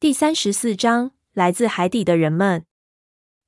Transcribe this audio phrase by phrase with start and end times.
[0.00, 2.64] 第三十四章，来自海底的人们。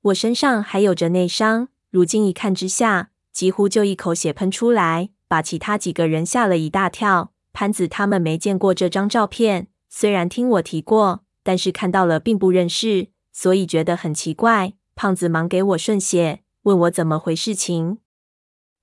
[0.03, 7.33] 我身上还有着内伤，如今一看之下，几乎就一口血喷出来，把其他几个人吓了一大跳。
[7.55, 14.75] 潘子他们没见过这张照片，虽然听我提过，但是看到了并不认识，所以觉得很奇怪。
[14.95, 17.97] 胖子忙给我顺血，问我怎么回事情。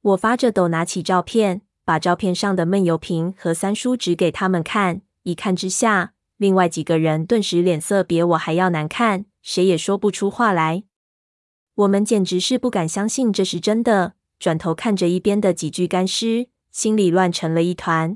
[0.02, 5.04] 我发着抖，拿起照片，把照片上的闷油瓶和三叔指给他们看。
[5.22, 10.86] 一看之下，另外几个人顿时脸色比我还要难看，谁也说不出话来。
[11.76, 18.16] 我们简直是不敢相信这是真的，转头看着一边的几具干尸，心里乱成了一团。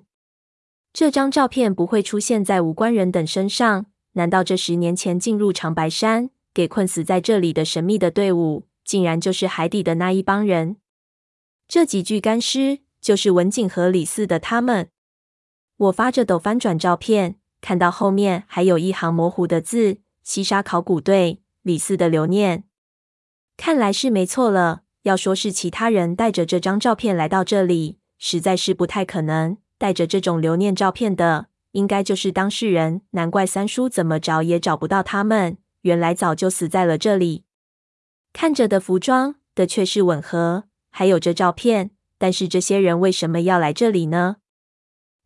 [0.93, 10.77] 这张照片不会出现在无关人等身上，难道这十年前进入长白山，给困死在这里的神秘的队伍，竟然就是海底的那一帮人？
[11.67, 14.87] 这几具干尸就是文景和李四的他们。
[15.75, 22.65] 我发着抖翻转照片，看到后面还有一行模糊的字：“西沙考古队李四的留念。”
[23.55, 24.81] 看来是没错了。
[25.03, 29.57] 要说是其他人带着这张照片来到这里，实在是不太可能。
[29.77, 33.01] 带着这种留念照片的，应该就是当事人。
[33.11, 37.45] 难怪三叔怎么找也找不到他们，原来早就死在了这里。
[38.33, 41.91] 看着的服装的确是吻合，还有这照片。
[42.17, 44.37] 但是这些人为什么要来这里呢？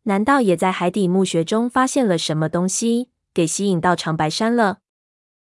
[0.08, 4.78] 难道也在海底墓穴中发现了什么东西，给吸引到长白山了？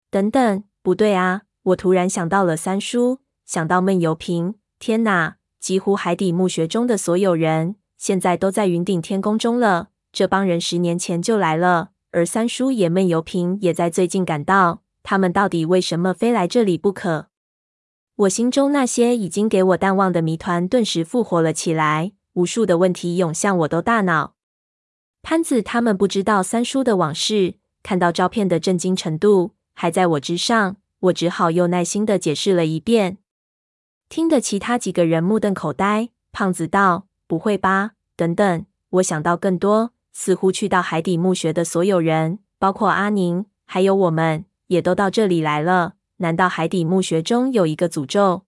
[0.10, 1.44] 等等，不对啊！
[1.64, 4.56] 我突然想到了三叔，想到闷油瓶。
[4.78, 5.38] 天哪！
[5.62, 9.88] 几乎海底墓穴中的所有人，现在都在云顶天宫中了。
[10.12, 14.82] 这帮人十年前就来了，而三叔也闷油瓶也在最近赶到。
[15.02, 17.28] 他们到底为什么非来这里不可？
[18.18, 22.12] 我心中那些已经给我淡忘的谜团，顿时复活了起来。
[22.34, 24.34] 无数的问题涌向我的大脑。
[25.24, 33.20] 潘子他们不知道三叔的往事，看到照片的震惊程度还在我之上，我只好又耐心的解释了一遍，
[34.10, 36.10] 听得其他几个人目瞪口呆。
[36.34, 37.92] 胖子道：“不会吧？
[38.16, 45.96] 等等，我想到更多，似乎去到海底墓穴的所有人，包括阿宁，还有我们，也都到这里来了。
[46.18, 48.46] 难道海底墓穴中有一个诅咒？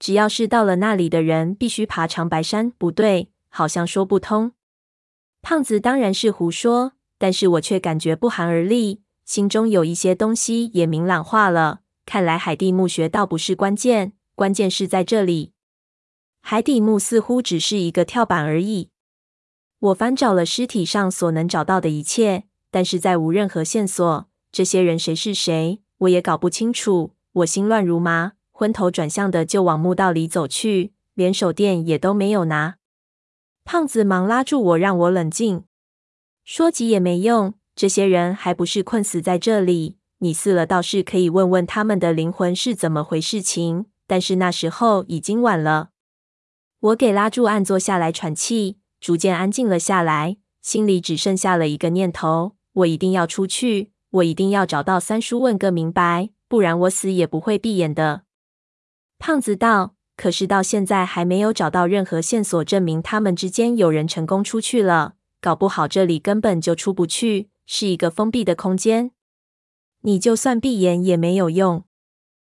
[0.00, 2.70] 只要是到了那里的人，必须爬长白山？
[2.72, 4.52] 不对，好像说不通。”
[5.42, 11.80] 胖子当然是胡说，但是我却感觉不寒而栗，心中有一些东西也明朗化了。
[12.04, 15.52] 看来海底墓穴倒不是关键，关键是在这里。
[16.40, 18.88] 海底墓似乎只是一个跳板而已。
[19.78, 24.28] 我翻找了尸体上所能找到的一切，但是再无任何线索。
[24.50, 27.12] 这些人谁是谁，我也搞不清楚。
[27.32, 32.77] 我心乱如麻，昏头转向的就往墓道里走去，连手电也都没有拿。
[33.70, 35.64] 胖子忙拉住我，让我冷静。
[36.42, 39.98] 说急也没用，这些人还不是困死在这里。
[40.20, 45.90] 你死了倒是可以问问他们的灵魂是怎么回事情，但是那时候已经晚了。
[46.80, 58.22] 我给拉住，按坐下来喘气，逐渐安静了下来，心里只剩下了一个念头：我一定要出去，我一定要找到三叔，问个明白，不然我死也不会闭眼的。
[59.18, 59.97] 胖子道。
[60.18, 69.12] 可是到现在还没有找到任何线索证明他们之间有人成功出去了，搞不好这里根本就出不去，是一个封闭的空间。
[70.00, 71.84] 你就算闭眼也没有用。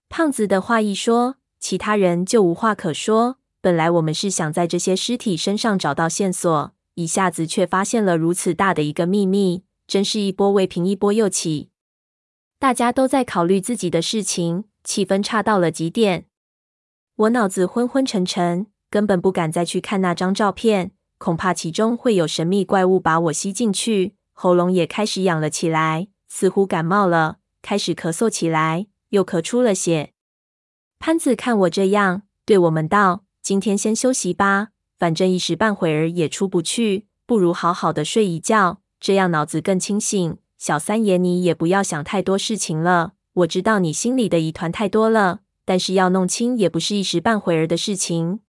[0.10, 3.38] 胖子的话一说，其他人就无话可说。
[3.62, 11.70] 本来我们是想在这些尸体身上找到线索，一下子却发现了如此大的一个秘密，真是一波未平一波又起。
[12.58, 16.26] 大家都在考虑自己的事情，气氛差到了极点。
[17.22, 24.16] 我脑子昏昏沉沉，根本不敢再去看那张照片，恐怕其中会有神秘怪物把我吸进去。
[24.34, 30.14] 喉咙也开始痒了起来，似乎感冒了，开始咳嗽起来，又咳出了血。
[30.98, 40.38] 潘子看我这样，对我们道：“今天先休息吧，反正一时半会儿也出不去，不如好好的睡一觉，这样脑子更清醒。
[40.58, 48.40] 小三爷，你也不要想太多事情了，我知道你心里的疑团太多了。”但是要弄清也不是一时半会儿的事情。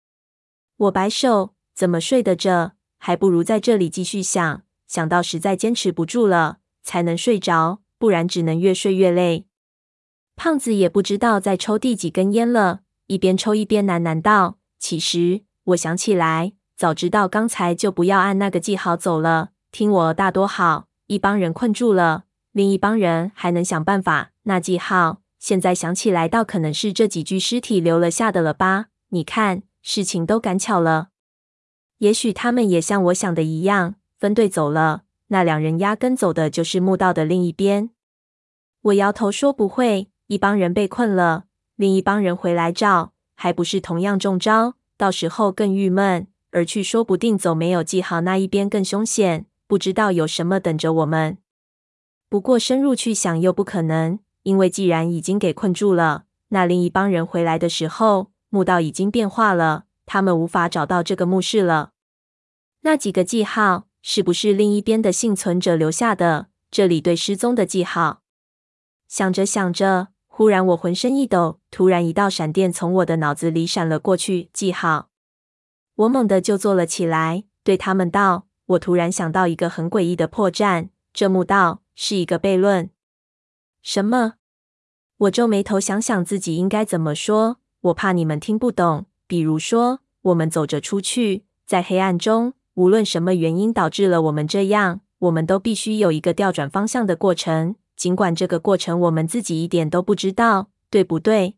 [0.77, 2.73] 我摆手，怎么睡得着？
[2.99, 9.47] 还不如在这里继续想，想到实在坚持不住了，才能睡着，不然只能越睡越累。
[10.37, 20.87] 胖子也不知道在抽第几根烟了，一边抽一边喃喃道：“其实我想起来，早知道刚才就不要按那个记号走了，听我大多好。
[21.07, 24.31] 一帮人困住了，另一帮人还能想办法。
[24.45, 28.87] 那记号。”现在想起来，倒可能是这几具尸体留了下的了吧？
[29.09, 31.09] 你看，事情都赶巧了。
[31.99, 35.03] 也许他们也像我想的一样，分队走了。
[35.27, 37.91] 那两人压根走的就是墓道的另一边。
[38.83, 40.07] 我摇头说：“不会。
[40.29, 44.75] 一帮人被困了，另一帮人回来找，还不是同样中招？
[44.97, 46.29] 到时候更郁闷。
[46.53, 51.39] 而去说不定走没有记好那一边更凶险，不知道有什么等着我们。
[52.29, 61.93] 不过深入去想又不可能，因为既然已经给困住了，那另一帮人回来的时候，墓道已经变化了，他们无法找到这个墓室了。
[62.83, 66.49] 那几个记号是不是另一边的幸存者留下的？
[66.71, 68.23] 这里对失踪的记号。
[69.07, 74.49] 想着想着，忽然我浑身一抖，突然一道闪电从我的脑子里闪了过去。
[74.53, 75.11] 记号，
[75.97, 82.91] 我猛地就坐了起来，对他们道：“我突然想到一个很诡异的破绽，这墓道是一个悖论。”
[83.83, 84.35] 什么？
[85.19, 87.59] 我皱眉头，想想自己应该怎么说。
[87.81, 89.07] 我怕你们听不懂。
[89.27, 97.75] 比如说，我们走着出去，在黑暗中，无论什么原因导致了我们这样，我们都必须有一个调转方向的过程。
[97.97, 101.57] 尽管这个过程我们自己一点都不知道，对不对？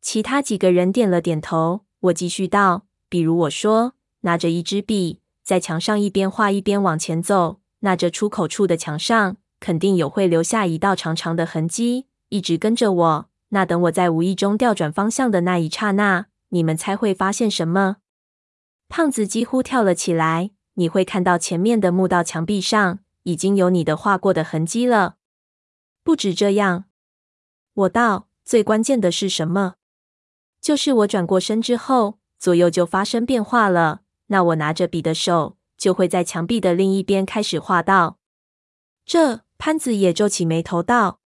[0.00, 1.84] 其他几个人点了点头。
[2.00, 13.30] 我继续道：“比如我说，拿着一支笔，在墙上一边画一边往前走，那这出口处的墙上肯定有会留下一道长长的痕迹，一直跟着我。
[13.50, 17.96] 那等我在无意中调转方向的那一刹那，你们猜会发现什么？”
[18.88, 20.50] 胖子几乎跳了起来。
[20.74, 25.16] 你会看到前面的墓道墙壁上已经有你的画过的痕迹了。
[26.04, 26.84] 不止这样，
[27.74, 29.74] 我道，最关键的是什么？
[30.60, 34.02] 就是我转过身之后，左右就发生变化了。
[34.28, 38.18] 那我拿着笔的手就会在墙壁的另一边开始画道。
[39.04, 41.20] 这潘子也皱起眉头道：“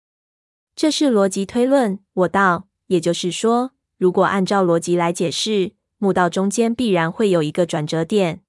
[0.75, 8.41] 这是逻辑推论。”我道：“也就是说，如果按照逻辑来解释，墓道中间必然会有一个转折点，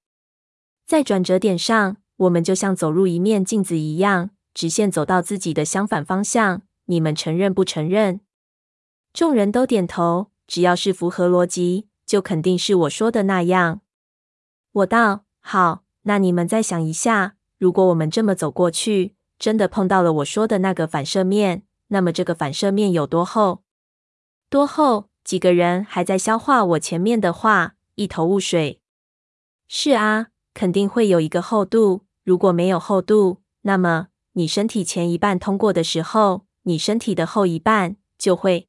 [0.85, 8.21] 在转折点上，我们就像走入一面镜子一样。”直线走到自己的相反方向，你们承认不承认？
[9.11, 13.81] 众人都点头，只要是符合逻辑，就肯定是我说的那样。
[14.71, 23.63] 我道：好，那你们再想一下，如果我们这么走过去，真的碰到了我说的那个反射面，那么这个反射面有多厚？
[24.49, 25.09] 多厚？
[25.23, 28.81] 几个人还在消化我前面的话，一头雾水。
[29.67, 32.05] 是啊，肯定会有一个厚度。
[32.23, 34.07] 如果没有厚度，那么。
[34.35, 38.67] 你身体前一半通过的时候，你身体的后一半就会。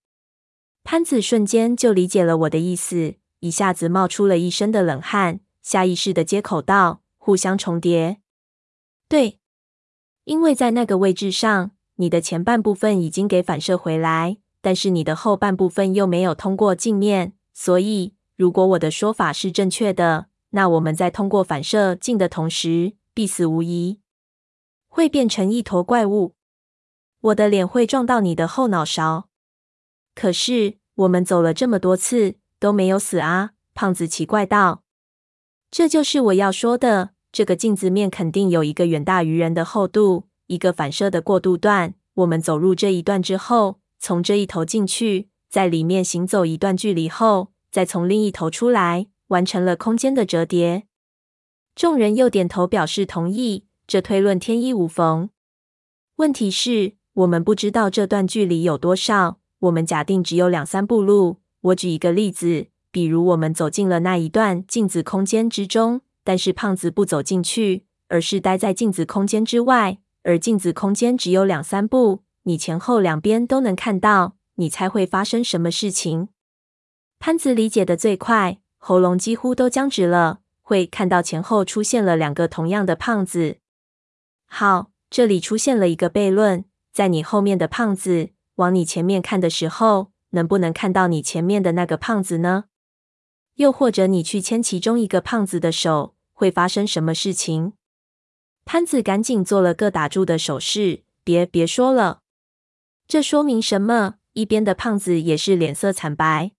[0.83, 8.21] 潘子瞬间就理解了我的意思，一下子冒出了一身的冷汗，下意识的接口道：“互相重叠。”
[9.09, 9.41] 对，
[10.25, 24.01] 因为在那个位置上，你的前半部分已经给反射回来，但是你的后半部分又没有通过镜面，所以如果我的说法是正确的，那我们在通过反射镜的同时，必死无疑。
[24.89, 26.35] 会变成一坨怪物，
[27.21, 29.29] 我的脸会撞到你的后脑勺。
[30.15, 33.51] 可是我们走了这么多次都没有死啊！
[33.75, 34.85] 胖子奇怪道
[35.69, 41.95] ：“这就是我要说的，这个镜子面肯定有一个远大于人的厚度，一个反射的过渡段。
[42.15, 50.85] 我们走入这一段之后，从这一头进去，在里面行走一段距离后，再从另一头出来，完成了空间的折叠。”
[51.75, 53.65] 众人又点头表示同意。
[53.89, 55.29] 这推论天衣无缝。
[56.17, 59.41] 问题是，我们不知道这段距离有多少。
[59.59, 61.39] 我们假定只有两三步路。
[61.63, 74.37] 我举一个例子，比如我们走进了那一段镜子空间之中，但是胖子不走进去，而是待在镜子空间之外，而镜子空间只有两三步，你前后两边都能看到。
[74.57, 76.29] 你猜会发生什么事情？
[77.19, 80.41] 潘子理解的最快，喉咙几乎都僵直了。
[80.63, 83.59] 会看到前后出现了两个同样的胖子。
[84.47, 86.65] 好，这里出现了一个悖论。
[86.93, 92.65] 在你后面的胖子往你前面看的时候，能不能看到你前面的那个胖子呢？
[93.57, 97.73] 又或者你去牵其中一个胖子的手，会发生什么事情？
[98.67, 102.21] 潘子赶紧做了个打住的手势，别别说了。
[103.09, 104.17] 这说明什么？
[104.35, 106.53] 一边的胖子也是脸色惨白。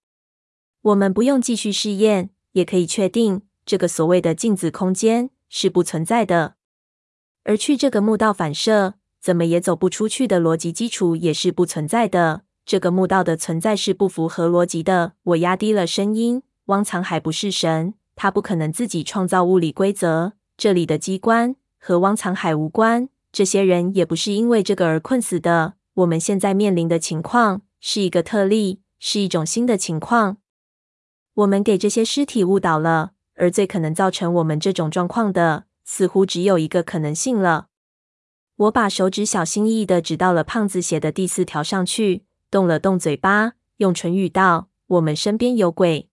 [0.81, 6.55] 我们不用继续试验，也可以确定这个所谓的镜子空间是不存在的。
[7.43, 12.43] 而去这个墓道反射，怎么也走不出去的逻辑基础也是不存在的。
[12.65, 15.13] 这个墓道的存在是不符合逻辑的。
[15.23, 20.33] 我压低了声音：“汪藏海不是神，他不可能自己创造物理规则。
[20.57, 25.73] 这里的机关和汪藏海无关，这些人也不是因为这个而困死的。
[25.95, 30.37] 我们现在面临的情况是一个特例，是一种新的情况。
[31.33, 37.67] 我们给这些尸体误导了，而最可能造成我们这种状况的。”似乎只有一个可能性了。
[38.55, 46.09] 我把手指小心翼翼的指到了胖子写的第四条上去，动了动嘴巴，用唇语道：“我们身边有鬼。”